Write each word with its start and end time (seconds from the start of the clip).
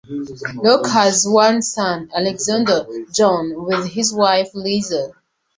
Rock 0.63 0.87
has 0.87 1.27
one 1.29 1.61
son, 1.61 2.09
Alexander 2.11 2.87
John, 3.13 3.53
with 3.65 3.87
his 3.89 4.11
wife 4.11 4.49
Liza. 4.55 5.11